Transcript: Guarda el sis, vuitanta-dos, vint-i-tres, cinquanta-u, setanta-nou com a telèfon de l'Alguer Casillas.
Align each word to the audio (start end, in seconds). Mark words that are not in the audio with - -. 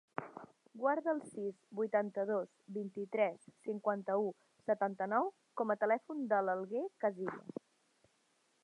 Guarda 0.83 1.11
el 1.17 1.19
sis, 1.33 1.59
vuitanta-dos, 1.79 2.49
vint-i-tres, 2.79 3.45
cinquanta-u, 3.69 4.27
setanta-nou 4.71 5.31
com 5.63 5.77
a 5.77 5.79
telèfon 5.87 6.27
de 6.35 6.43
l'Alguer 6.49 6.87
Casillas. 7.05 7.63